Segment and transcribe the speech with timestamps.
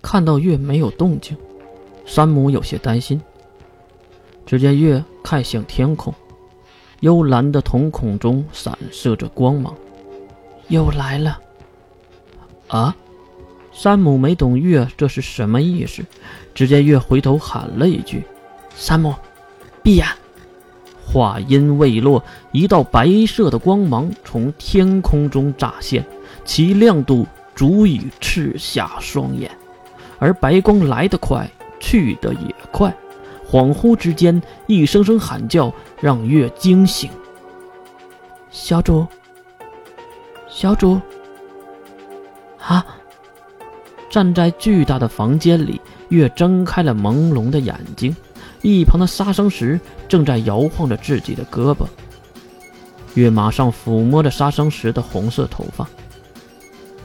[0.00, 1.36] 看到月没有动静，
[2.04, 3.20] 山姆有些担心。
[4.46, 6.14] 只见月看向天空，
[7.00, 9.74] 幽蓝的瞳孔中闪射着光芒，
[10.68, 11.38] 又来了。
[12.68, 12.96] 啊！
[13.72, 16.04] 山姆没懂月这是什么意思，
[16.54, 18.24] 只见月回头喊了一句
[18.74, 19.14] ：“山姆，
[19.82, 20.06] 闭眼。”
[21.06, 22.22] 话音未落，
[22.52, 26.04] 一道白色的光芒从天空中乍现，
[26.44, 29.50] 其亮度足以刺瞎双眼。
[30.18, 32.94] 而白光来得快，去得也快，
[33.48, 37.10] 恍惚之间，一声声喊叫让月惊醒。
[38.50, 39.06] 小主，
[40.48, 41.00] 小主，
[42.58, 42.84] 啊！
[44.10, 48.14] 站在巨大的房间里，月睁开了朦胧的眼睛。
[48.62, 49.78] 一旁的杀生石
[50.08, 51.86] 正在摇晃着自己的胳膊，
[53.14, 55.86] 月马上抚摸着杀生石的红色头发。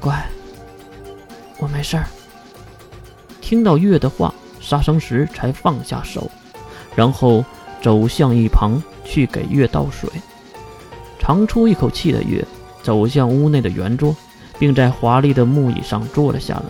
[0.00, 0.26] 乖，
[1.58, 2.06] 我没事儿。
[3.42, 6.30] 听到月的话，杀生石才放下手，
[6.96, 7.44] 然后
[7.82, 10.08] 走向一旁去给月倒水。
[11.18, 12.42] 长出一口气的月
[12.82, 14.16] 走向屋内的圆桌，
[14.58, 16.64] 并在华丽的木椅上坐了下来，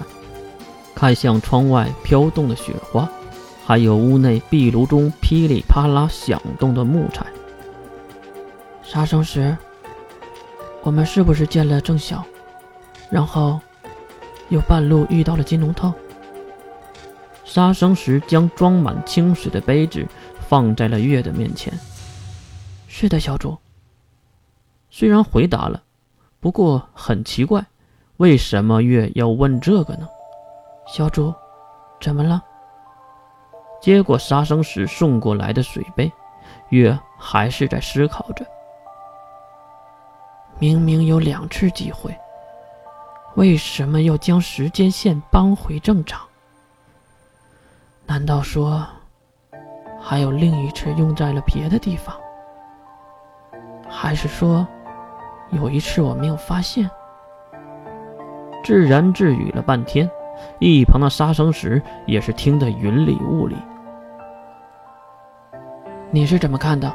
[0.94, 3.08] 看向窗外飘动的雪花。
[3.64, 7.24] 还有屋内壁炉中噼里啪啦响动的木柴。
[8.82, 9.56] 杀生石，
[10.82, 12.24] 我们是不是见了郑晓，
[13.08, 13.60] 然后
[14.48, 15.94] 又半路遇到了金龙头？
[17.54, 20.06] 杀生石将装满清水的杯子
[20.48, 21.70] 放在了月的面前。
[22.88, 23.58] 是的，小主。
[24.88, 25.82] 虽然回答了，
[26.40, 27.62] 不过很奇怪，
[28.16, 30.08] 为什么月要问这个呢？
[30.86, 31.30] 小主，
[32.00, 32.42] 怎么了？
[33.82, 36.10] 接过杀生石送过来的水杯，
[36.70, 38.46] 月还是在思考着。
[40.58, 42.16] 明明有两次机会，
[43.34, 46.26] 为什么要将时间线扳回正常？
[48.12, 48.86] 难道说，
[49.98, 52.14] 还有另一次用在了别的地方？
[53.88, 54.68] 还是说，
[55.50, 56.90] 有一次我没有发现？
[58.62, 60.10] 自言自语了半天，
[60.58, 63.56] 一旁的杀生石也是听得云里雾里。
[66.10, 66.94] 你是怎么看的？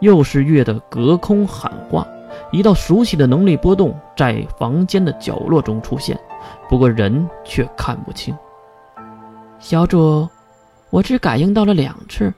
[0.00, 2.06] 又是月的隔空喊话，
[2.52, 6.20] 一道熟悉的能力波动在房间的角落中出现，
[6.68, 8.36] 不过人却看不清。
[9.58, 10.28] 小主，
[10.90, 12.32] 我只感应到了两次，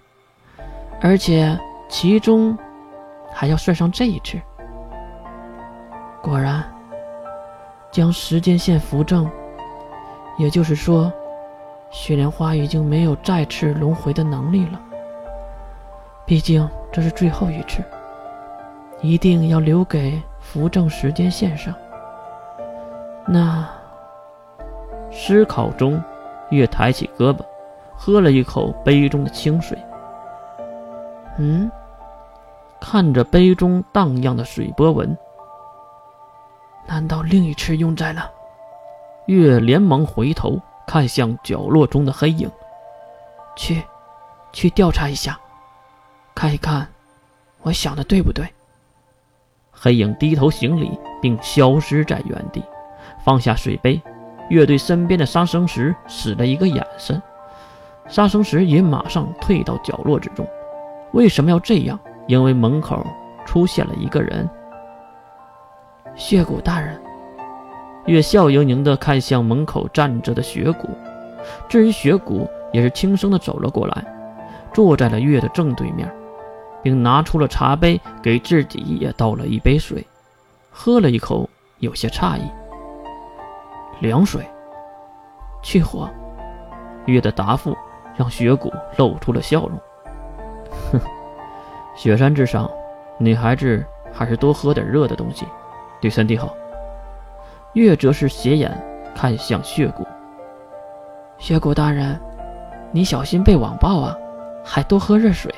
[1.01, 1.59] 而且
[1.89, 2.57] 其中
[3.33, 4.41] 还要算上这一次。
[6.23, 6.65] 果然，
[7.91, 9.31] 将时间线扶正，
[10.39, 11.13] 也就是说，
[11.91, 14.81] 雪莲花已经没有再次轮回的能力了。
[16.25, 17.83] 毕竟这是最后一次，
[19.01, 21.75] 一定要留给扶正时间线上。
[23.27, 23.69] 那
[25.11, 26.03] 思考中，
[26.51, 27.45] 月抬起胳膊，
[27.97, 29.79] 喝了一口杯中的清水。
[31.39, 31.71] 嗯，
[32.81, 35.17] 看着杯中荡漾的水波纹，
[36.87, 38.31] 难道另一次用在了？
[39.27, 42.51] 月连忙回头看向角落中的黑影，
[43.57, 43.83] 去，
[44.53, 45.39] 去调查一下。
[46.35, 46.89] 看一看，
[47.63, 48.47] 我想的对不对？
[49.71, 52.63] 黑影低头行礼，并消失在原地，
[53.25, 54.01] 放下水杯。
[54.49, 57.21] 月对身边的杀生石使了一个眼神，
[58.09, 60.47] 杀生石也马上退到角落之中。
[61.13, 61.99] 为什么要这样？
[62.27, 63.07] 因为门口
[63.47, 64.49] 出现了一个人。
[66.15, 67.01] 血骨大人。
[68.07, 70.89] 月笑盈盈的看向门口站着的雪谷，
[71.69, 74.05] 至于雪谷，也是轻声的走了过来，
[74.73, 76.11] 坐在了月的正对面。
[76.81, 80.07] 并拿出了茶杯，给自己也倒了一杯水，
[80.71, 81.51] 喝了一口，
[81.81, 82.43] 有些诧异。
[84.01, 84.47] 凉水，
[85.63, 86.09] 去火。
[87.07, 87.77] 月的答复
[88.15, 89.79] 让雪谷露出了笑容。
[90.93, 91.01] 哼，
[91.97, 92.71] 雪山之上，
[93.19, 95.47] 女孩子还是多喝点热的东西，
[96.01, 96.55] 对身体好。
[97.73, 98.71] 月则是斜眼
[99.15, 100.07] 看向血谷，
[101.39, 102.21] 血谷大人，
[102.93, 104.17] 你小心被网暴啊，
[104.65, 105.55] 还多喝热水。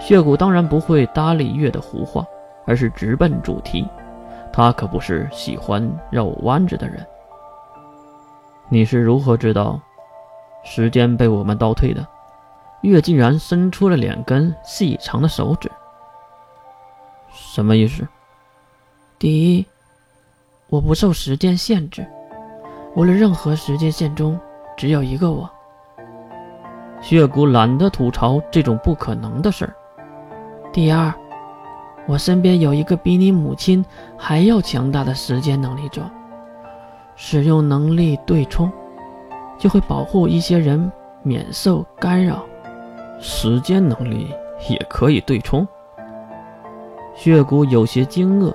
[0.00, 2.26] 血骨当然不会搭理月的胡话，
[2.66, 3.88] 而是直奔主题。
[4.52, 7.04] 他可不是喜欢绕弯子的人。
[8.74, 9.80] 你是如何知道
[10.64, 12.04] 时间被我们倒退的？
[12.80, 15.70] 月竟然伸出了两根细长的手指。
[17.30, 18.04] 什么意思？
[19.16, 19.64] 第一，
[20.66, 22.04] 我不受时间限制，
[22.96, 24.36] 无论任何时间线中
[24.76, 25.48] 只有一个我。
[27.00, 29.72] 血骨懒得吐槽这种不可能的事儿。
[30.72, 31.14] 第二，
[32.08, 33.84] 我身边有一个比你母亲
[34.18, 36.10] 还要强大的时间能力者，
[37.16, 38.70] 使用能力对冲，
[39.58, 40.90] 就会保护一些人
[41.22, 42.44] 免受干扰。
[43.20, 44.28] 时间能力
[44.68, 45.66] 也可以对冲。
[47.14, 48.52] 血骨有些惊愕，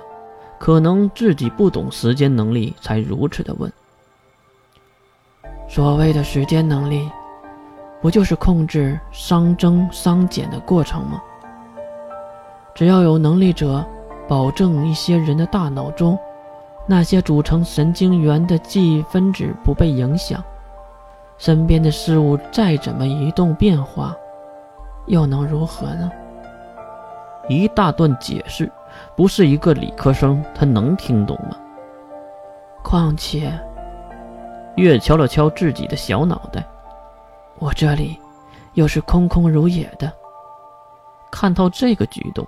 [0.58, 3.72] 可能自己不懂时间能力，才如此的问。
[5.66, 7.08] 所谓的时间能力，
[8.02, 11.22] 不就是控制熵增熵减的过程吗？
[12.74, 13.84] 只要有能力者
[14.28, 16.18] 保证一些人的大脑中
[16.90, 20.42] 那些组成神经元的记忆分子不被影响，
[21.38, 24.12] 身边的事物再怎么移动变化，
[25.06, 26.10] 又能如何呢？
[27.48, 28.68] 一大段解释，
[29.14, 31.56] 不是一个理科生他能听懂吗？
[32.82, 33.56] 况且。
[34.74, 36.66] 月敲了敲自己的小脑袋，
[37.60, 38.18] 我这里
[38.74, 40.12] 又是空空如也的。
[41.30, 42.44] 看到这个举动，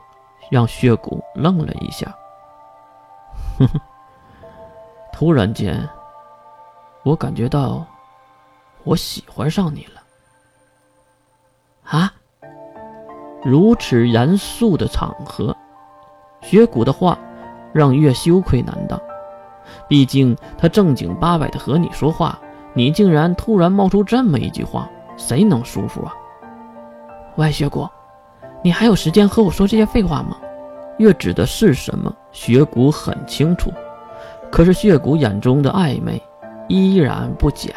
[0.51, 2.13] 让血骨愣了一下。
[3.57, 3.81] 哼哼，
[5.23, 5.89] 突然间，
[7.05, 7.87] 我感觉到
[8.83, 10.03] 我喜欢上你了。
[11.85, 12.13] 啊！
[13.45, 15.57] 如此严肃的场合，
[16.41, 17.17] 雪谷的话
[17.73, 19.01] 让月羞愧难当。
[19.89, 22.37] 毕竟他正经八百的和你说话，
[22.75, 26.13] 你竟然突然冒出这么一句话，谁能舒服啊？
[27.37, 27.89] 喂，雪谷，
[28.61, 30.37] 你还有时间和我说这些废话吗？
[30.99, 32.13] 月指的是什么？
[32.33, 33.73] 雪谷很清楚，
[34.53, 36.21] 可是血骨眼中的暧昧
[36.69, 37.75] 依然不减。